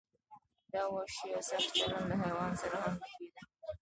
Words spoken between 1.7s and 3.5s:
چلند له حیواناتو سره هم نه کیده.